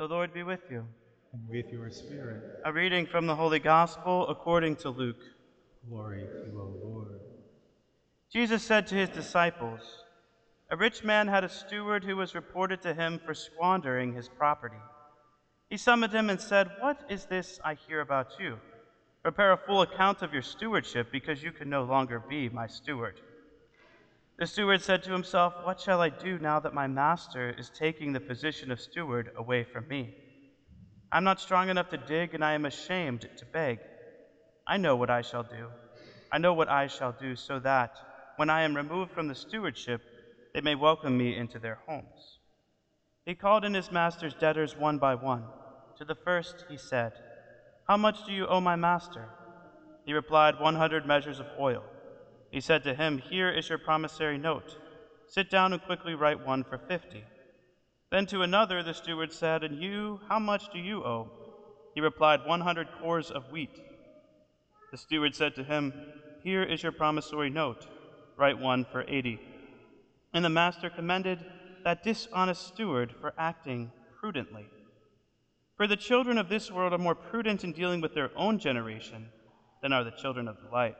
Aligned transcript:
The 0.00 0.08
Lord 0.08 0.32
be 0.32 0.42
with 0.42 0.62
you. 0.70 0.86
and 1.34 1.46
with 1.46 1.70
your 1.70 1.90
spirit. 1.90 2.42
A 2.64 2.72
reading 2.72 3.04
from 3.04 3.26
the 3.26 3.36
Holy 3.36 3.58
Gospel 3.58 4.26
according 4.28 4.76
to 4.76 4.88
Luke. 4.88 5.20
Glory 5.86 6.22
to 6.22 6.50
you, 6.50 6.58
O 6.58 6.88
Lord. 6.88 7.20
Jesus 8.32 8.62
said 8.62 8.86
to 8.86 8.94
his 8.94 9.10
disciples, 9.10 9.82
A 10.70 10.76
rich 10.78 11.04
man 11.04 11.28
had 11.28 11.44
a 11.44 11.50
steward 11.50 12.02
who 12.02 12.16
was 12.16 12.34
reported 12.34 12.80
to 12.80 12.94
him 12.94 13.20
for 13.26 13.34
squandering 13.34 14.14
his 14.14 14.26
property. 14.26 14.80
He 15.68 15.76
summoned 15.76 16.14
him 16.14 16.30
and 16.30 16.40
said, 16.40 16.70
What 16.80 17.04
is 17.10 17.26
this 17.26 17.60
I 17.62 17.74
hear 17.74 18.00
about 18.00 18.40
you? 18.40 18.56
Prepare 19.22 19.52
a 19.52 19.58
full 19.58 19.82
account 19.82 20.22
of 20.22 20.32
your 20.32 20.40
stewardship, 20.40 21.12
because 21.12 21.42
you 21.42 21.52
can 21.52 21.68
no 21.68 21.82
longer 21.82 22.24
be 22.26 22.48
my 22.48 22.66
steward. 22.68 23.20
The 24.40 24.46
steward 24.46 24.80
said 24.80 25.02
to 25.02 25.12
himself, 25.12 25.52
What 25.64 25.78
shall 25.78 26.00
I 26.00 26.08
do 26.08 26.38
now 26.38 26.60
that 26.60 26.72
my 26.72 26.86
master 26.86 27.54
is 27.58 27.68
taking 27.68 28.14
the 28.14 28.20
position 28.20 28.70
of 28.70 28.80
steward 28.80 29.32
away 29.36 29.64
from 29.64 29.86
me? 29.86 30.14
I'm 31.12 31.24
not 31.24 31.40
strong 31.40 31.68
enough 31.68 31.90
to 31.90 31.98
dig, 31.98 32.32
and 32.32 32.42
I 32.42 32.54
am 32.54 32.64
ashamed 32.64 33.28
to 33.36 33.44
beg. 33.44 33.80
I 34.66 34.78
know 34.78 34.96
what 34.96 35.10
I 35.10 35.20
shall 35.20 35.42
do. 35.42 35.66
I 36.32 36.38
know 36.38 36.54
what 36.54 36.70
I 36.70 36.86
shall 36.86 37.12
do, 37.12 37.36
so 37.36 37.58
that, 37.58 37.98
when 38.36 38.48
I 38.48 38.62
am 38.62 38.74
removed 38.74 39.12
from 39.12 39.28
the 39.28 39.34
stewardship, 39.34 40.00
they 40.54 40.62
may 40.62 40.74
welcome 40.74 41.18
me 41.18 41.36
into 41.36 41.58
their 41.58 41.78
homes. 41.86 42.38
He 43.26 43.34
called 43.34 43.66
in 43.66 43.74
his 43.74 43.92
master's 43.92 44.32
debtors 44.32 44.74
one 44.74 44.96
by 44.96 45.16
one. 45.16 45.44
To 45.98 46.04
the 46.06 46.14
first 46.14 46.64
he 46.70 46.78
said, 46.78 47.12
How 47.86 47.98
much 47.98 48.24
do 48.24 48.32
you 48.32 48.46
owe 48.46 48.62
my 48.62 48.76
master? 48.76 49.28
He 50.06 50.14
replied, 50.14 50.58
One 50.58 50.76
hundred 50.76 51.04
measures 51.04 51.40
of 51.40 51.46
oil. 51.58 51.84
He 52.50 52.60
said 52.60 52.82
to 52.84 52.94
him, 52.94 53.18
Here 53.18 53.50
is 53.50 53.68
your 53.68 53.78
promissory 53.78 54.38
note. 54.38 54.76
Sit 55.26 55.50
down 55.50 55.72
and 55.72 55.82
quickly 55.82 56.14
write 56.14 56.44
one 56.44 56.64
for 56.64 56.78
fifty. 56.78 57.22
Then 58.10 58.26
to 58.26 58.42
another 58.42 58.82
the 58.82 58.92
steward 58.92 59.32
said, 59.32 59.62
And 59.62 59.80
you, 59.80 60.20
how 60.28 60.40
much 60.40 60.72
do 60.72 60.78
you 60.78 61.04
owe? 61.04 61.30
He 61.94 62.00
replied, 62.00 62.40
One 62.44 62.60
hundred 62.60 62.88
kors 63.00 63.30
of 63.30 63.52
wheat. 63.52 63.80
The 64.90 64.96
steward 64.96 65.36
said 65.36 65.54
to 65.54 65.64
him, 65.64 65.92
Here 66.42 66.64
is 66.64 66.82
your 66.82 66.92
promissory 66.92 67.50
note. 67.50 67.86
Write 68.36 68.58
one 68.58 68.84
for 68.84 69.04
eighty. 69.06 69.38
And 70.32 70.44
the 70.44 70.48
master 70.48 70.90
commended 70.90 71.44
that 71.84 72.02
dishonest 72.02 72.66
steward 72.66 73.14
for 73.20 73.32
acting 73.38 73.92
prudently. 74.18 74.66
For 75.76 75.86
the 75.86 75.96
children 75.96 76.36
of 76.36 76.48
this 76.48 76.70
world 76.70 76.92
are 76.92 76.98
more 76.98 77.14
prudent 77.14 77.64
in 77.64 77.72
dealing 77.72 78.00
with 78.00 78.14
their 78.14 78.30
own 78.36 78.58
generation 78.58 79.28
than 79.82 79.92
are 79.92 80.04
the 80.04 80.10
children 80.10 80.48
of 80.48 80.56
the 80.62 80.70
light. 80.70 80.96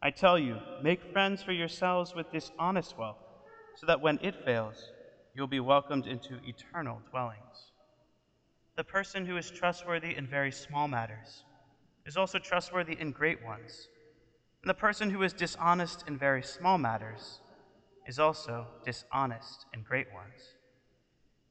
I 0.00 0.10
tell 0.10 0.38
you, 0.38 0.60
make 0.80 1.02
friends 1.12 1.42
for 1.42 1.52
yourselves 1.52 2.14
with 2.14 2.30
dishonest 2.30 2.96
wealth, 2.96 3.18
so 3.76 3.86
that 3.86 4.00
when 4.00 4.18
it 4.22 4.34
fails, 4.44 4.92
you 5.34 5.42
will 5.42 5.48
be 5.48 5.60
welcomed 5.60 6.06
into 6.06 6.38
eternal 6.44 7.02
dwellings. 7.10 7.72
The 8.76 8.84
person 8.84 9.26
who 9.26 9.36
is 9.36 9.50
trustworthy 9.50 10.14
in 10.16 10.26
very 10.26 10.52
small 10.52 10.86
matters 10.86 11.44
is 12.06 12.16
also 12.16 12.38
trustworthy 12.38 12.96
in 12.98 13.10
great 13.10 13.42
ones. 13.42 13.88
And 14.62 14.70
the 14.70 14.74
person 14.74 15.10
who 15.10 15.22
is 15.22 15.32
dishonest 15.32 16.04
in 16.06 16.16
very 16.16 16.42
small 16.42 16.78
matters 16.78 17.40
is 18.06 18.20
also 18.20 18.68
dishonest 18.84 19.66
in 19.74 19.82
great 19.82 20.06
ones. 20.12 20.54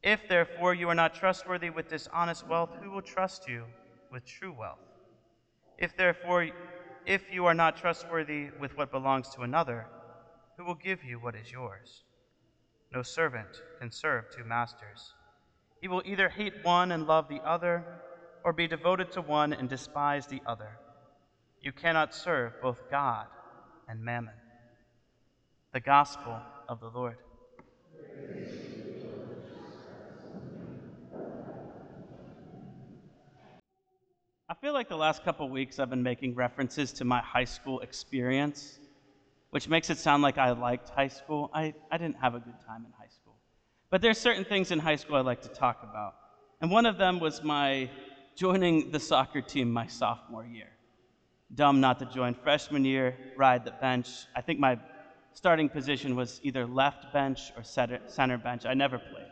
If, 0.02 0.28
therefore, 0.30 0.74
you 0.74 0.88
are 0.90 0.96
not 0.96 1.14
trustworthy 1.14 1.70
with 1.70 1.90
dishonest 1.90 2.48
wealth, 2.48 2.70
who 2.82 2.92
will 2.92 3.02
trust 3.02 3.48
you 3.48 3.66
with 4.10 4.26
true 4.26 4.56
wealth? 4.58 4.80
If, 5.78 5.98
therefore, 5.98 6.48
if 7.08 7.32
you 7.32 7.46
are 7.46 7.54
not 7.54 7.78
trustworthy 7.78 8.50
with 8.60 8.76
what 8.78 8.92
belongs 8.92 9.30
to 9.30 9.42
another, 9.42 9.88
who 10.58 10.66
will 10.66 10.76
give 10.76 11.06
you 11.06 11.18
what 11.18 11.36
is 11.36 11.50
yours? 11.50 12.04
No 12.94 13.02
servant 13.02 13.62
can 13.80 13.90
serve 13.90 14.26
two 14.30 14.44
masters. 14.44 15.14
He 15.80 15.88
will 15.88 16.02
either 16.06 16.28
hate 16.28 16.54
one 16.64 16.92
and 16.92 17.08
love 17.08 17.30
the 17.30 17.40
other, 17.46 17.86
or 18.44 18.52
be 18.52 18.68
devoted 18.68 19.12
to 19.14 19.22
one 19.22 19.54
and 19.54 19.70
despise 19.70 20.28
the 20.28 20.42
other. 20.46 20.80
You 21.62 21.72
cannot 21.72 22.14
serve 22.14 22.62
both 22.62 22.92
God 22.92 23.28
and 23.88 24.04
mammon. 24.04 24.34
The 25.74 25.80
Gospel 25.80 26.38
of 26.68 26.82
the 26.82 26.90
Lord. 26.90 27.18
Feel 34.62 34.74
like 34.74 34.90
the 34.90 34.98
last 34.98 35.24
couple 35.24 35.48
weeks 35.50 35.78
I've 35.78 35.92
been 35.92 36.02
making 36.02 36.34
references 36.34 36.92
to 36.94 37.06
my 37.06 37.20
high 37.22 37.46
school 37.46 37.80
experience, 37.82 38.80
which 39.52 39.70
makes 39.70 39.92
it 39.92 40.00
sound 40.00 40.24
like 40.24 40.40
I 40.40 40.52
liked 40.52 40.90
high 40.90 41.10
school. 41.10 41.52
I, 41.54 41.76
I 41.92 41.98
didn't 42.00 42.18
have 42.18 42.34
a 42.34 42.40
good 42.40 42.56
time 42.66 42.84
in 42.84 42.92
high 42.98 43.10
school. 43.10 43.36
But 43.92 44.02
there's 44.02 44.18
certain 44.18 44.44
things 44.44 44.72
in 44.72 44.80
high 44.80 44.96
school 44.96 45.16
I 45.16 45.22
like 45.22 45.42
to 45.44 45.50
talk 45.50 45.84
about. 45.84 46.16
And 46.60 46.72
one 46.72 46.88
of 46.88 46.98
them 46.98 47.20
was 47.20 47.44
my 47.44 47.88
joining 48.36 48.90
the 48.92 49.00
soccer 49.00 49.42
team 49.42 49.72
my 49.72 49.86
sophomore 49.86 50.46
year. 50.46 50.70
Dumb 51.54 51.80
not 51.80 52.00
to 52.00 52.06
join 52.06 52.34
freshman 52.34 52.84
year, 52.84 53.16
ride 53.38 53.64
the 53.64 53.72
bench. 53.72 54.10
I 54.36 54.42
think 54.42 54.60
my 54.60 54.80
starting 55.34 55.70
position 55.70 56.16
was 56.16 56.40
either 56.42 56.66
left 56.66 57.14
bench 57.14 57.52
or 57.56 57.64
center, 57.64 58.00
center 58.08 58.40
bench. 58.40 58.66
I 58.66 58.74
never 58.74 58.98
played. 58.98 59.28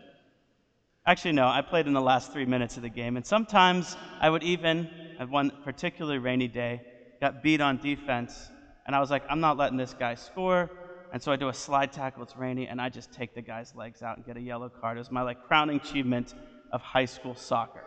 Actually, 1.07 1.33
no, 1.33 1.47
I 1.47 1.61
played 1.61 1.87
in 1.87 1.93
the 1.93 2.01
last 2.01 2.31
three 2.31 2.45
minutes 2.45 2.77
of 2.77 2.83
the 2.83 2.89
game. 2.89 3.15
And 3.15 3.25
sometimes 3.25 3.95
I 4.19 4.29
would 4.29 4.43
even, 4.43 4.89
at 5.19 5.29
one 5.29 5.51
particularly 5.63 6.17
rainy 6.17 6.47
day, 6.47 6.81
got 7.21 7.41
beat 7.43 7.61
on 7.61 7.77
defense. 7.77 8.49
And 8.85 8.95
I 8.95 8.99
was 8.99 9.09
like, 9.09 9.23
I'm 9.29 9.39
not 9.39 9.57
letting 9.57 9.77
this 9.77 9.93
guy 9.93 10.15
score. 10.15 10.69
And 11.11 11.21
so 11.21 11.31
I 11.31 11.35
do 11.35 11.49
a 11.49 11.53
slide 11.53 11.91
tackle, 11.91 12.23
it's 12.23 12.35
rainy, 12.35 12.67
and 12.67 12.81
I 12.81 12.89
just 12.89 13.11
take 13.13 13.33
the 13.33 13.41
guy's 13.41 13.73
legs 13.75 14.01
out 14.01 14.17
and 14.17 14.25
get 14.25 14.37
a 14.37 14.41
yellow 14.41 14.69
card. 14.69 14.97
It 14.97 14.99
was 14.99 15.11
my 15.11 15.21
like 15.21 15.41
crowning 15.47 15.77
achievement 15.77 16.33
of 16.71 16.81
high 16.81 17.05
school 17.05 17.35
soccer. 17.35 17.83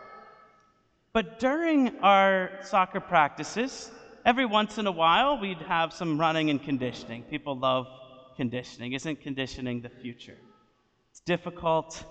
But 1.13 1.39
during 1.39 1.99
our 1.99 2.51
soccer 2.63 2.99
practices, 2.99 3.91
every 4.25 4.45
once 4.45 4.77
in 4.77 4.87
a 4.87 4.91
while, 4.91 5.39
we'd 5.39 5.61
have 5.61 5.93
some 5.93 6.19
running 6.19 6.49
and 6.49 6.61
conditioning. 6.61 7.23
People 7.23 7.57
love 7.57 7.87
conditioning. 8.35 8.93
Isn't 8.93 9.21
conditioning 9.21 9.81
the 9.81 9.89
future? 9.89 10.37
It's 11.11 11.19
difficult. 11.19 12.03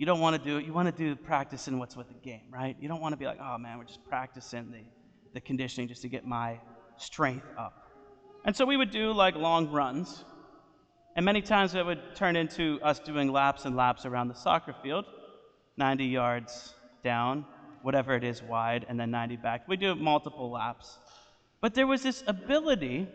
You 0.00 0.06
don't 0.06 0.20
want 0.20 0.34
to 0.34 0.42
do 0.42 0.56
it. 0.56 0.64
You 0.64 0.72
want 0.72 0.96
to 0.96 1.04
do 1.04 1.14
practicing 1.14 1.78
what's 1.78 1.94
with 1.94 2.08
the 2.08 2.14
game, 2.14 2.44
right? 2.50 2.74
You 2.80 2.88
don't 2.88 3.02
want 3.02 3.12
to 3.12 3.18
be 3.18 3.26
like, 3.26 3.36
oh 3.38 3.58
man, 3.58 3.76
we're 3.76 3.84
just 3.84 4.02
practicing 4.08 4.70
the, 4.70 4.80
the 5.34 5.42
conditioning 5.42 5.88
just 5.88 6.00
to 6.00 6.08
get 6.08 6.24
my 6.24 6.58
strength 6.96 7.44
up. 7.58 7.92
And 8.46 8.56
so 8.56 8.64
we 8.64 8.78
would 8.78 8.90
do 8.90 9.12
like 9.12 9.34
long 9.34 9.70
runs. 9.70 10.24
And 11.16 11.26
many 11.26 11.42
times 11.42 11.74
it 11.74 11.84
would 11.84 12.00
turn 12.16 12.34
into 12.34 12.80
us 12.82 12.98
doing 12.98 13.30
laps 13.30 13.66
and 13.66 13.76
laps 13.76 14.06
around 14.06 14.28
the 14.28 14.34
soccer 14.34 14.74
field, 14.82 15.04
90 15.76 16.06
yards 16.06 16.72
down, 17.04 17.44
whatever 17.82 18.16
it 18.16 18.24
is 18.24 18.42
wide, 18.42 18.86
and 18.88 18.98
then 18.98 19.10
90 19.10 19.36
back. 19.36 19.68
We 19.68 19.76
do 19.76 19.94
multiple 19.94 20.50
laps. 20.50 20.98
But 21.60 21.74
there 21.74 21.86
was 21.86 22.02
this 22.02 22.24
ability 22.26 23.06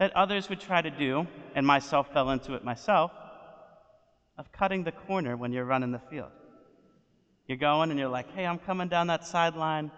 that 0.00 0.16
others 0.16 0.48
would 0.48 0.58
try 0.58 0.82
to 0.82 0.90
do, 0.90 1.28
and 1.54 1.64
myself 1.64 2.12
fell 2.12 2.30
into 2.30 2.54
it 2.54 2.64
myself, 2.64 3.12
of 4.38 4.52
cutting 4.52 4.84
the 4.84 4.92
corner 4.92 5.36
when 5.36 5.52
you're 5.52 5.64
running 5.64 5.90
the 5.90 5.98
field. 5.98 6.30
You're 7.46 7.58
going 7.58 7.90
and 7.90 7.98
you're 7.98 8.08
like, 8.08 8.32
hey, 8.34 8.46
I'm 8.46 8.58
coming 8.58 8.88
down 8.88 9.08
that 9.08 9.26
sideline. 9.26 9.90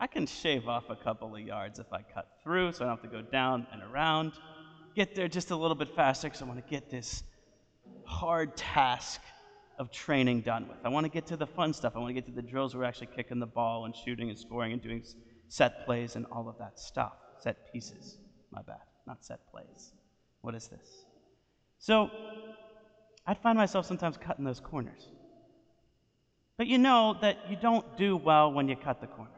I 0.00 0.06
can 0.06 0.26
shave 0.26 0.68
off 0.68 0.90
a 0.90 0.96
couple 0.96 1.34
of 1.34 1.40
yards 1.40 1.78
if 1.78 1.92
I 1.92 2.02
cut 2.02 2.28
through, 2.42 2.72
so 2.72 2.84
I 2.84 2.88
don't 2.88 3.00
have 3.00 3.10
to 3.10 3.16
go 3.16 3.22
down 3.22 3.66
and 3.72 3.82
around. 3.82 4.32
Get 4.96 5.14
there 5.14 5.28
just 5.28 5.50
a 5.50 5.56
little 5.56 5.74
bit 5.74 5.94
faster 5.94 6.28
because 6.28 6.42
I 6.42 6.46
want 6.46 6.64
to 6.64 6.70
get 6.70 6.90
this 6.90 7.22
hard 8.04 8.56
task 8.56 9.20
of 9.78 9.90
training 9.90 10.40
done 10.40 10.68
with. 10.68 10.78
I 10.84 10.88
want 10.88 11.04
to 11.04 11.10
get 11.10 11.26
to 11.26 11.36
the 11.36 11.46
fun 11.46 11.72
stuff. 11.72 11.94
I 11.96 11.98
want 11.98 12.10
to 12.10 12.14
get 12.14 12.26
to 12.26 12.32
the 12.32 12.42
drills 12.42 12.74
where 12.74 12.82
we're 12.82 12.88
actually 12.88 13.08
kicking 13.14 13.38
the 13.38 13.46
ball 13.46 13.84
and 13.84 13.94
shooting 13.94 14.30
and 14.30 14.38
scoring 14.38 14.72
and 14.72 14.82
doing 14.82 15.04
set 15.48 15.84
plays 15.84 16.16
and 16.16 16.26
all 16.32 16.48
of 16.48 16.58
that 16.58 16.78
stuff. 16.78 17.12
Set 17.38 17.72
pieces. 17.72 18.18
My 18.50 18.62
bad. 18.62 18.82
Not 19.06 19.24
set 19.24 19.40
plays. 19.50 19.92
What 20.40 20.54
is 20.54 20.68
this? 20.68 21.04
So 21.78 22.10
I'd 23.26 23.38
find 23.38 23.56
myself 23.56 23.86
sometimes 23.86 24.16
cutting 24.16 24.44
those 24.44 24.60
corners. 24.60 25.08
But 26.56 26.66
you 26.66 26.78
know 26.78 27.16
that 27.20 27.50
you 27.50 27.56
don't 27.56 27.96
do 27.96 28.16
well 28.16 28.52
when 28.52 28.68
you 28.68 28.76
cut 28.76 29.00
the 29.00 29.06
corner. 29.06 29.30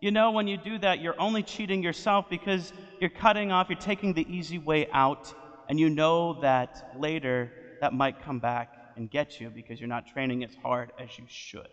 You 0.00 0.10
know, 0.10 0.30
when 0.30 0.46
you 0.46 0.56
do 0.56 0.78
that, 0.78 1.00
you're 1.00 1.18
only 1.20 1.42
cheating 1.42 1.82
yourself 1.82 2.28
because 2.28 2.72
you're 3.00 3.10
cutting 3.10 3.52
off, 3.52 3.68
you're 3.68 3.78
taking 3.78 4.12
the 4.12 4.26
easy 4.28 4.58
way 4.58 4.88
out, 4.92 5.32
and 5.68 5.80
you 5.80 5.88
know 5.88 6.40
that 6.40 6.92
later 6.98 7.50
that 7.80 7.92
might 7.92 8.22
come 8.22 8.38
back 8.38 8.72
and 8.96 9.10
get 9.10 9.40
you 9.40 9.50
because 9.50 9.80
you're 9.80 9.88
not 9.88 10.06
training 10.06 10.44
as 10.44 10.54
hard 10.62 10.92
as 10.98 11.18
you 11.18 11.24
should. 11.28 11.68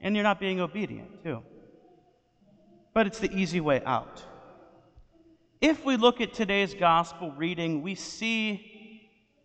And 0.00 0.14
you're 0.14 0.24
not 0.24 0.40
being 0.40 0.60
obedient, 0.60 1.22
too. 1.22 1.42
But 2.94 3.06
it's 3.06 3.18
the 3.18 3.32
easy 3.32 3.60
way 3.60 3.82
out. 3.84 4.22
If 5.60 5.84
we 5.84 5.96
look 5.96 6.20
at 6.20 6.34
today's 6.34 6.74
gospel 6.74 7.32
reading, 7.32 7.82
we 7.82 7.94
see 7.94 8.75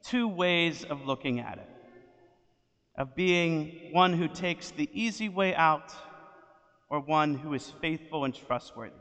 two 0.03 0.27
ways 0.27 0.83
of 0.83 1.05
looking 1.05 1.39
at 1.39 1.57
it 1.57 1.67
of 2.97 3.15
being 3.15 3.89
one 3.91 4.13
who 4.13 4.27
takes 4.27 4.71
the 4.71 4.89
easy 4.93 5.29
way 5.29 5.55
out 5.55 5.93
or 6.89 6.99
one 6.99 7.35
who 7.35 7.53
is 7.53 7.73
faithful 7.81 8.25
and 8.25 8.35
trustworthy. 8.35 8.93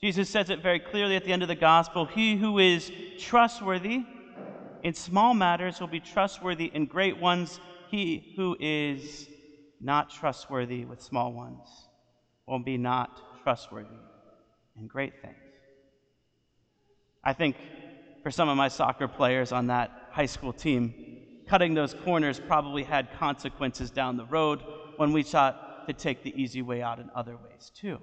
Jesus 0.00 0.28
says 0.28 0.50
it 0.50 0.62
very 0.62 0.78
clearly 0.78 1.16
at 1.16 1.24
the 1.24 1.32
end 1.32 1.42
of 1.42 1.48
the 1.48 1.54
gospel 1.54 2.04
He 2.04 2.36
who 2.36 2.58
is 2.58 2.90
trustworthy 3.18 4.04
in 4.82 4.94
small 4.94 5.34
matters 5.34 5.80
will 5.80 5.88
be 5.88 6.00
trustworthy 6.00 6.70
in 6.72 6.86
great 6.86 7.18
ones. 7.18 7.60
He 7.90 8.34
who 8.36 8.56
is 8.60 9.28
not 9.80 10.10
trustworthy 10.10 10.84
with 10.84 11.02
small 11.02 11.32
ones, 11.32 11.66
will 12.46 12.58
be 12.58 12.76
not 12.76 13.42
trustworthy 13.42 13.88
in 14.78 14.86
great 14.86 15.20
things. 15.22 15.34
I 17.24 17.32
think 17.32 17.56
for 18.22 18.30
some 18.30 18.48
of 18.48 18.56
my 18.56 18.68
soccer 18.68 19.08
players 19.08 19.52
on 19.52 19.68
that 19.68 19.99
high 20.20 20.26
school 20.26 20.52
team, 20.52 20.92
cutting 21.48 21.72
those 21.72 21.94
corners 22.04 22.38
probably 22.38 22.82
had 22.82 23.08
consequences 23.18 23.90
down 23.90 24.18
the 24.18 24.26
road 24.26 24.60
when 24.98 25.14
we 25.14 25.22
sought 25.22 25.86
to 25.86 25.94
take 25.94 26.22
the 26.22 26.34
easy 26.38 26.60
way 26.60 26.82
out 26.82 26.98
in 26.98 27.08
other 27.14 27.38
ways 27.38 27.72
too. 27.74 27.98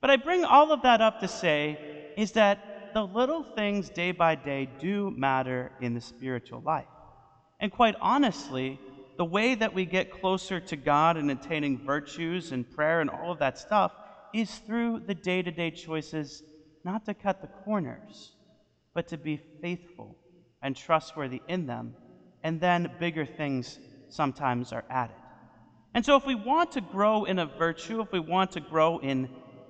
But 0.00 0.10
I 0.10 0.16
bring 0.16 0.44
all 0.44 0.70
of 0.70 0.82
that 0.82 1.00
up 1.00 1.18
to 1.18 1.26
say 1.26 2.12
is 2.16 2.30
that 2.32 2.94
the 2.94 3.04
little 3.04 3.42
things 3.42 3.90
day 3.90 4.12
by 4.12 4.36
day 4.36 4.70
do 4.78 5.10
matter 5.10 5.72
in 5.80 5.92
the 5.92 6.00
spiritual 6.00 6.60
life. 6.60 6.94
And 7.58 7.72
quite 7.72 7.96
honestly, 8.00 8.78
the 9.16 9.24
way 9.24 9.56
that 9.56 9.74
we 9.74 9.86
get 9.86 10.20
closer 10.20 10.60
to 10.60 10.76
God 10.76 11.16
and 11.16 11.32
attaining 11.32 11.84
virtues 11.84 12.52
and 12.52 12.70
prayer 12.76 13.00
and 13.00 13.10
all 13.10 13.32
of 13.32 13.40
that 13.40 13.58
stuff 13.58 13.90
is 14.32 14.58
through 14.68 15.00
the 15.08 15.16
day 15.16 15.42
to 15.42 15.50
day 15.50 15.72
choices 15.72 16.44
not 16.84 17.04
to 17.06 17.12
cut 17.12 17.40
the 17.40 17.50
corners, 17.64 18.36
but 18.94 19.08
to 19.08 19.18
be 19.18 19.40
faithful 19.60 20.16
and 20.64 20.74
trustworthy 20.74 21.42
in 21.46 21.66
them. 21.66 21.94
And 22.42 22.60
then 22.60 22.90
bigger 22.98 23.24
things 23.24 23.78
sometimes 24.08 24.72
are 24.72 24.84
added. 24.90 25.16
And 25.94 26.04
so, 26.04 26.16
if 26.16 26.26
we 26.26 26.34
want 26.34 26.72
to 26.72 26.80
grow 26.80 27.24
in 27.24 27.38
a 27.38 27.46
virtue, 27.46 28.00
if 28.00 28.10
we 28.10 28.18
want 28.18 28.50
to 28.52 28.60
grow 28.60 28.98
in 28.98 29.28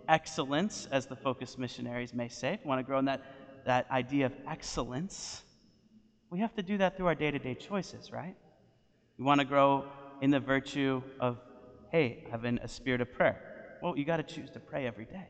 excellence, 0.09 0.89
as 0.91 1.07
the 1.07 1.17
FOCUS 1.17 1.59
missionaries 1.59 2.15
may 2.15 2.29
say, 2.29 2.55
if 2.55 2.65
we 2.65 2.69
want 2.69 2.79
to 2.79 2.85
grow 2.85 2.99
in 2.99 3.05
that, 3.05 3.23
that 3.67 3.91
idea 3.91 4.27
of 4.27 4.33
excellence, 4.49 5.43
we 6.31 6.39
have 6.41 6.55
to 6.55 6.63
do 6.63 6.79
that 6.79 6.97
through 6.97 7.07
our 7.07 7.15
day 7.15 7.31
to 7.31 7.39
day 7.39 7.55
choices, 7.55 8.11
right? 8.11 8.37
We 9.19 9.25
want 9.25 9.41
to 9.41 9.45
grow 9.45 9.85
in 10.23 10.31
the 10.31 10.41
virtue 10.41 11.03
of, 11.21 11.39
hey, 11.93 12.25
having 12.31 12.59
a 12.59 12.69
spirit 12.69 13.01
of 13.01 13.13
prayer. 13.13 13.79
Well, 13.83 13.99
you 13.99 14.05
got 14.05 14.17
to 14.17 14.23
choose 14.23 14.51
to 14.51 14.61
pray 14.61 14.87
every 14.87 15.05
day. 15.05 15.27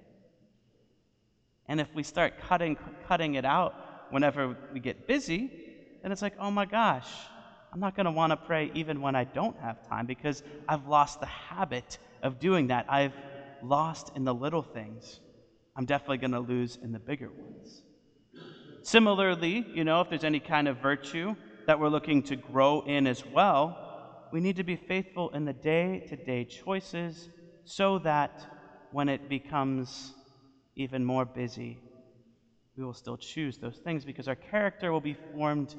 And 1.66 1.80
if 1.80 1.92
we 1.94 2.02
start 2.02 2.38
cutting, 2.38 2.76
cutting 3.08 3.34
it 3.34 3.44
out 3.44 3.74
whenever 4.10 4.56
we 4.72 4.80
get 4.80 5.06
busy, 5.06 5.98
then 6.02 6.12
it's 6.12 6.22
like, 6.22 6.34
oh 6.38 6.50
my 6.50 6.64
gosh, 6.64 7.08
I'm 7.72 7.80
not 7.80 7.96
going 7.96 8.06
to 8.06 8.12
want 8.12 8.30
to 8.30 8.36
pray 8.36 8.70
even 8.74 9.00
when 9.00 9.16
I 9.16 9.24
don't 9.24 9.58
have 9.60 9.88
time 9.88 10.06
because 10.06 10.42
I've 10.68 10.86
lost 10.86 11.20
the 11.20 11.26
habit 11.26 11.98
of 12.22 12.38
doing 12.38 12.68
that. 12.68 12.86
I've 12.88 13.14
lost 13.62 14.12
in 14.16 14.24
the 14.24 14.34
little 14.34 14.62
things. 14.62 15.20
I'm 15.76 15.86
definitely 15.86 16.18
going 16.18 16.32
to 16.32 16.40
lose 16.40 16.78
in 16.82 16.92
the 16.92 17.00
bigger 17.00 17.30
ones. 17.30 17.82
Similarly, 18.82 19.66
you 19.74 19.82
know, 19.82 20.02
if 20.02 20.08
there's 20.10 20.24
any 20.24 20.40
kind 20.40 20.68
of 20.68 20.76
virtue 20.76 21.34
that 21.66 21.80
we're 21.80 21.88
looking 21.88 22.22
to 22.24 22.36
grow 22.36 22.82
in 22.82 23.06
as 23.06 23.24
well, 23.24 24.28
we 24.32 24.40
need 24.40 24.56
to 24.56 24.64
be 24.64 24.76
faithful 24.76 25.30
in 25.30 25.44
the 25.44 25.52
day 25.52 26.06
to 26.08 26.16
day 26.16 26.44
choices 26.44 27.28
so 27.64 27.98
that 28.00 28.46
when 28.92 29.08
it 29.08 29.28
becomes 29.28 30.12
even 30.76 31.04
more 31.04 31.24
busy, 31.24 31.83
we 32.76 32.84
will 32.84 32.94
still 32.94 33.16
choose 33.16 33.58
those 33.58 33.76
things 33.76 34.04
because 34.04 34.28
our 34.28 34.34
character 34.34 34.92
will 34.92 35.00
be 35.00 35.16
formed 35.32 35.74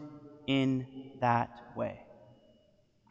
in 0.47 0.87
that 1.19 1.49
way. 1.75 1.99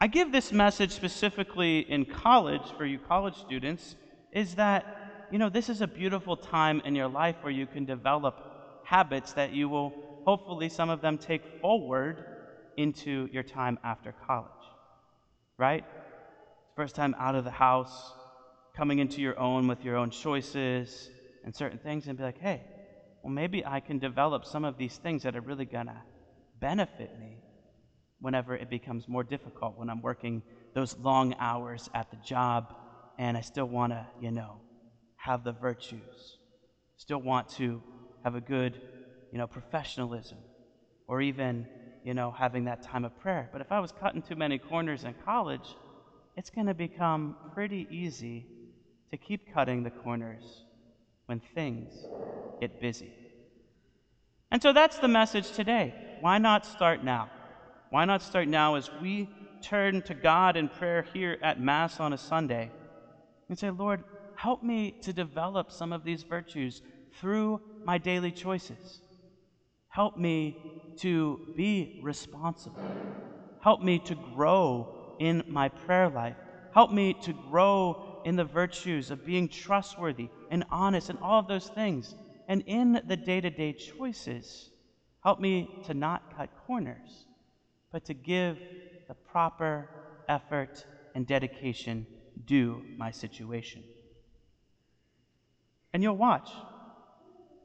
I 0.01 0.07
give 0.07 0.31
this 0.31 0.51
message 0.51 0.91
specifically 0.91 1.79
in 1.79 2.05
college 2.05 2.61
for 2.77 2.85
you 2.85 2.99
college 2.99 3.35
students 3.35 3.95
is 4.31 4.55
that 4.55 5.29
you 5.31 5.39
know 5.39 5.49
this 5.49 5.69
is 5.69 5.81
a 5.81 5.87
beautiful 5.87 6.35
time 6.35 6.81
in 6.85 6.95
your 6.95 7.07
life 7.07 7.37
where 7.41 7.51
you 7.51 7.65
can 7.65 7.85
develop 7.85 8.81
habits 8.83 9.33
that 9.33 9.53
you 9.53 9.69
will 9.69 9.93
hopefully 10.25 10.69
some 10.69 10.89
of 10.89 11.01
them 11.01 11.17
take 11.17 11.41
forward 11.61 12.23
into 12.77 13.29
your 13.31 13.43
time 13.43 13.79
after 13.83 14.13
college. 14.27 14.51
Right? 15.57 15.85
First 16.75 16.95
time 16.95 17.15
out 17.17 17.35
of 17.35 17.45
the 17.45 17.51
house, 17.51 18.11
coming 18.75 18.99
into 18.99 19.21
your 19.21 19.39
own 19.39 19.67
with 19.67 19.85
your 19.85 19.95
own 19.95 20.09
choices, 20.09 21.09
and 21.45 21.55
certain 21.55 21.77
things 21.77 22.07
and 22.07 22.17
be 22.17 22.23
like, 22.23 22.39
hey, 22.39 22.63
well, 23.25 23.33
maybe 23.33 23.65
I 23.65 23.79
can 23.79 23.97
develop 23.97 24.45
some 24.45 24.63
of 24.63 24.77
these 24.77 24.97
things 24.97 25.23
that 25.23 25.35
are 25.35 25.41
really 25.41 25.65
going 25.65 25.87
to 25.87 25.99
benefit 26.61 27.09
me 27.19 27.37
whenever 28.19 28.55
it 28.55 28.69
becomes 28.69 29.07
more 29.07 29.23
difficult, 29.23 29.79
when 29.79 29.89
I'm 29.89 30.03
working 30.03 30.43
those 30.75 30.95
long 30.99 31.33
hours 31.39 31.89
at 31.95 32.11
the 32.11 32.17
job 32.17 32.75
and 33.17 33.35
I 33.35 33.41
still 33.41 33.65
want 33.65 33.93
to, 33.93 34.05
you 34.21 34.29
know, 34.29 34.61
have 35.15 35.43
the 35.43 35.53
virtues, 35.53 36.37
still 36.97 37.17
want 37.17 37.49
to 37.57 37.81
have 38.23 38.35
a 38.35 38.41
good, 38.41 38.79
you 39.31 39.39
know, 39.39 39.47
professionalism, 39.47 40.37
or 41.07 41.19
even, 41.19 41.65
you 42.03 42.13
know, 42.13 42.29
having 42.29 42.65
that 42.65 42.83
time 42.83 43.05
of 43.05 43.19
prayer. 43.21 43.49
But 43.51 43.59
if 43.59 43.71
I 43.71 43.79
was 43.79 43.91
cutting 43.91 44.21
too 44.21 44.35
many 44.35 44.59
corners 44.59 45.03
in 45.03 45.15
college, 45.25 45.75
it's 46.37 46.51
going 46.51 46.67
to 46.67 46.75
become 46.75 47.35
pretty 47.55 47.87
easy 47.89 48.45
to 49.09 49.17
keep 49.17 49.51
cutting 49.51 49.81
the 49.81 49.89
corners 49.89 50.43
when 51.25 51.41
things 51.55 51.91
get 52.59 52.79
busy. 52.81 53.11
And 54.51 54.61
so 54.61 54.73
that's 54.73 54.99
the 54.99 55.07
message 55.07 55.51
today. 55.51 55.93
Why 56.21 56.37
not 56.37 56.65
start 56.65 57.03
now? 57.03 57.29
Why 57.89 58.05
not 58.05 58.21
start 58.21 58.47
now 58.47 58.75
as 58.75 58.89
we 59.01 59.29
turn 59.61 60.01
to 60.03 60.13
God 60.13 60.57
in 60.57 60.69
prayer 60.69 61.05
here 61.13 61.37
at 61.41 61.59
Mass 61.59 61.99
on 61.99 62.13
a 62.13 62.17
Sunday 62.17 62.71
and 63.49 63.57
say, 63.57 63.69
Lord, 63.69 64.03
help 64.35 64.63
me 64.63 64.95
to 65.01 65.13
develop 65.13 65.71
some 65.71 65.93
of 65.93 66.03
these 66.03 66.23
virtues 66.23 66.81
through 67.19 67.61
my 67.83 67.97
daily 67.97 68.31
choices. 68.31 69.01
Help 69.89 70.17
me 70.17 70.57
to 70.97 71.39
be 71.55 71.99
responsible. 72.03 72.83
Help 73.61 73.81
me 73.81 73.99
to 73.99 74.15
grow 74.15 75.15
in 75.19 75.43
my 75.47 75.69
prayer 75.69 76.09
life. 76.09 76.35
Help 76.73 76.91
me 76.91 77.13
to 77.13 77.33
grow 77.49 78.21
in 78.25 78.35
the 78.35 78.43
virtues 78.43 79.11
of 79.11 79.25
being 79.25 79.47
trustworthy 79.47 80.27
and 80.51 80.65
honest 80.69 81.09
and 81.09 81.19
all 81.21 81.39
of 81.39 81.47
those 81.47 81.69
things. 81.69 82.15
And 82.47 82.63
in 82.67 83.01
the 83.07 83.17
day 83.17 83.41
to 83.41 83.49
day 83.49 83.73
choices, 83.73 84.69
help 85.23 85.39
me 85.39 85.83
to 85.85 85.93
not 85.93 86.35
cut 86.37 86.49
corners, 86.67 87.25
but 87.91 88.05
to 88.05 88.13
give 88.13 88.59
the 89.07 89.13
proper 89.13 89.89
effort 90.29 90.85
and 91.15 91.25
dedication 91.25 92.05
due 92.45 92.83
my 92.97 93.11
situation. 93.11 93.83
And 95.93 96.03
you'll 96.03 96.17
watch 96.17 96.49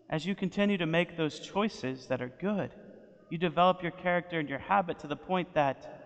as 0.09 0.27
you 0.27 0.35
continue 0.35 0.79
to 0.79 0.87
make 0.87 1.17
those 1.17 1.41
choices 1.41 2.07
that 2.09 2.21
are 2.23 2.33
good. 2.41 2.75
You 3.29 3.39
develop 3.39 3.83
your 3.83 3.93
character 3.93 4.41
and 4.41 4.49
your 4.49 4.59
habit 4.59 4.99
to 5.01 5.07
the 5.07 5.17
point 5.17 5.55
that 5.55 6.01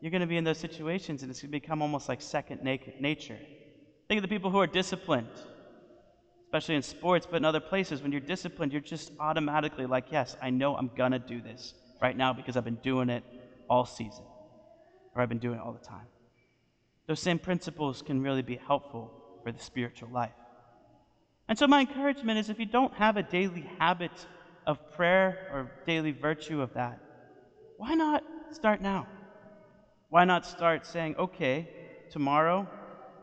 you're 0.00 0.10
going 0.10 0.20
to 0.20 0.26
be 0.26 0.36
in 0.36 0.44
those 0.44 0.58
situations 0.58 1.22
and 1.22 1.30
it's 1.30 1.42
going 1.42 1.50
to 1.50 1.60
become 1.60 1.82
almost 1.82 2.08
like 2.08 2.22
second 2.22 2.62
nature. 2.62 3.38
Think 4.08 4.18
of 4.18 4.22
the 4.22 4.28
people 4.28 4.50
who 4.50 4.58
are 4.58 4.66
disciplined, 4.66 5.28
especially 6.48 6.76
in 6.76 6.82
sports, 6.82 7.26
but 7.30 7.36
in 7.38 7.44
other 7.44 7.60
places. 7.60 8.02
When 8.02 8.12
you're 8.12 8.20
disciplined, 8.22 8.72
you're 8.72 8.80
just 8.80 9.12
automatically 9.20 9.86
like, 9.86 10.06
yes, 10.10 10.34
I 10.40 10.50
know 10.50 10.76
I'm 10.76 10.90
going 10.96 11.12
to 11.12 11.18
do 11.18 11.42
this 11.42 11.74
right 12.00 12.16
now 12.16 12.32
because 12.32 12.56
I've 12.56 12.64
been 12.64 12.76
doing 12.76 13.10
it 13.10 13.24
all 13.68 13.84
season, 13.84 14.26
or 15.14 15.22
I've 15.22 15.28
been 15.28 15.38
doing 15.38 15.58
it 15.58 15.62
all 15.62 15.72
the 15.72 15.78
time. 15.80 16.08
Those 17.06 17.20
same 17.20 17.38
principles 17.38 18.02
can 18.02 18.22
really 18.22 18.42
be 18.42 18.56
helpful 18.56 19.14
for 19.42 19.52
the 19.52 19.58
spiritual 19.58 20.10
life. 20.10 20.34
And 21.48 21.58
so, 21.58 21.66
my 21.66 21.80
encouragement 21.80 22.38
is 22.38 22.48
if 22.48 22.58
you 22.58 22.66
don't 22.66 22.94
have 22.94 23.16
a 23.16 23.22
daily 23.22 23.62
habit 23.78 24.28
of 24.66 24.78
prayer 24.90 25.38
or 25.50 25.72
daily 25.86 26.12
virtue 26.12 26.60
of 26.60 26.74
that, 26.74 27.00
why 27.76 27.94
not 27.94 28.24
start 28.50 28.80
now? 28.80 29.08
Why 30.08 30.24
not 30.24 30.44
start 30.44 30.86
saying, 30.86 31.16
okay, 31.18 31.68
tomorrow 32.10 32.68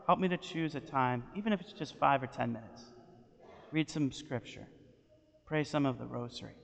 Help 0.06 0.20
me 0.20 0.28
to 0.28 0.38
choose 0.38 0.74
a 0.76 0.80
time, 0.80 1.26
even 1.34 1.52
if 1.52 1.60
it's 1.60 1.72
just 1.72 1.98
five 1.98 2.22
or 2.22 2.28
ten 2.28 2.52
minutes. 2.52 2.95
Read 3.72 3.90
some 3.90 4.12
scripture, 4.12 4.66
pray 5.44 5.64
some 5.64 5.86
of 5.86 5.98
the 5.98 6.06
rosary, 6.06 6.54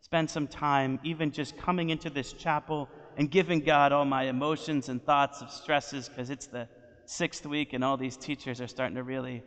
spend 0.00 0.30
some 0.30 0.46
time 0.46 0.98
even 1.04 1.30
just 1.30 1.56
coming 1.56 1.90
into 1.90 2.10
this 2.10 2.32
chapel 2.32 2.88
and 3.16 3.30
giving 3.30 3.60
God 3.60 3.92
all 3.92 4.04
my 4.04 4.24
emotions 4.24 4.88
and 4.88 5.04
thoughts 5.04 5.42
of 5.42 5.50
stresses 5.50 6.08
because 6.08 6.30
it's 6.30 6.46
the 6.46 6.68
sixth 7.04 7.46
week 7.46 7.72
and 7.72 7.84
all 7.84 7.96
these 7.96 8.16
teachers 8.16 8.60
are 8.60 8.66
starting 8.66 8.96
to 8.96 9.02
really 9.02 9.42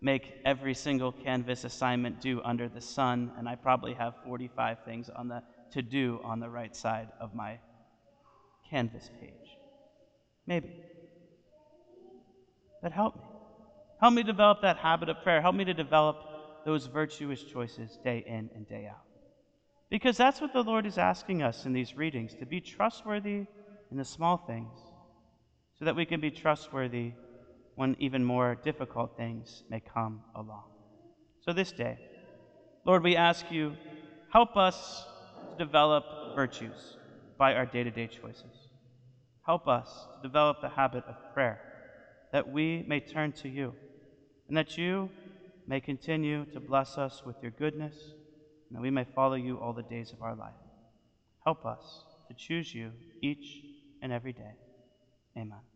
make 0.00 0.34
every 0.44 0.74
single 0.74 1.12
Canvas 1.12 1.64
assignment 1.64 2.20
due 2.20 2.40
under 2.44 2.68
the 2.68 2.80
sun, 2.80 3.32
and 3.38 3.48
I 3.48 3.54
probably 3.54 3.94
have 3.94 4.14
45 4.24 4.84
things 4.84 5.08
on 5.08 5.28
the 5.28 5.42
to 5.72 5.82
do 5.82 6.20
on 6.22 6.38
the 6.40 6.48
right 6.48 6.74
side 6.74 7.08
of 7.20 7.34
my 7.34 7.58
Canvas 8.70 9.10
page. 9.20 9.58
Maybe. 10.46 10.70
But 12.82 12.92
help 12.92 13.16
me. 13.16 13.22
Help 14.00 14.14
me 14.14 14.22
develop 14.22 14.60
that 14.62 14.76
habit 14.76 15.08
of 15.08 15.22
prayer. 15.22 15.40
Help 15.40 15.56
me 15.56 15.64
to 15.64 15.74
develop 15.74 16.16
those 16.66 16.86
virtuous 16.86 17.44
choices 17.44 17.96
day 18.02 18.24
in 18.26 18.50
and 18.54 18.68
day 18.68 18.88
out. 18.90 19.04
Because 19.88 20.16
that's 20.16 20.40
what 20.40 20.52
the 20.52 20.64
Lord 20.64 20.84
is 20.84 20.98
asking 20.98 21.40
us 21.40 21.64
in 21.64 21.72
these 21.72 21.96
readings 21.96 22.34
to 22.40 22.44
be 22.44 22.60
trustworthy 22.60 23.46
in 23.92 23.96
the 23.96 24.04
small 24.04 24.36
things, 24.36 24.76
so 25.78 25.84
that 25.84 25.94
we 25.94 26.04
can 26.04 26.20
be 26.20 26.30
trustworthy 26.30 27.12
when 27.76 27.94
even 28.00 28.24
more 28.24 28.56
difficult 28.64 29.16
things 29.16 29.62
may 29.70 29.78
come 29.80 30.22
along. 30.34 30.64
So 31.40 31.52
this 31.52 31.70
day, 31.70 31.98
Lord, 32.84 33.04
we 33.04 33.14
ask 33.14 33.48
you, 33.52 33.76
help 34.32 34.56
us 34.56 35.06
to 35.52 35.64
develop 35.64 36.04
virtues 36.34 36.96
by 37.38 37.54
our 37.54 37.64
day 37.64 37.84
to 37.84 37.92
day 37.92 38.08
choices. 38.08 38.70
Help 39.44 39.68
us 39.68 40.08
to 40.16 40.28
develop 40.28 40.60
the 40.60 40.68
habit 40.70 41.04
of 41.06 41.14
prayer 41.32 41.60
that 42.32 42.50
we 42.50 42.84
may 42.88 42.98
turn 42.98 43.30
to 43.30 43.48
you, 43.48 43.72
and 44.48 44.56
that 44.56 44.76
you 44.76 45.08
may 45.66 45.80
continue 45.80 46.46
to 46.52 46.60
bless 46.60 46.98
us 46.98 47.24
with 47.24 47.36
your 47.42 47.52
goodness, 47.52 48.14
and 48.68 48.76
that 48.76 48.82
we 48.82 48.90
may 48.90 49.04
follow 49.04 49.34
you 49.36 49.58
all 49.60 49.72
the 49.72 49.82
days 49.82 50.12
of 50.12 50.22
our 50.22 50.34
life. 50.34 50.54
Help 51.44 51.64
us 51.64 52.04
to 52.28 52.34
choose 52.34 52.74
you 52.74 52.92
each 53.22 53.64
and 54.02 54.12
every 54.12 54.32
day. 54.32 54.54
Amen. 55.36 55.75